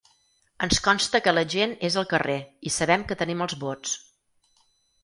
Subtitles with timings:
[0.67, 2.39] Ens consta que la gent és al carrer
[2.71, 3.97] i sabem que tenim els vots.